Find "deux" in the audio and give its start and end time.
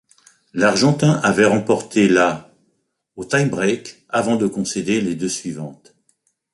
5.13-5.29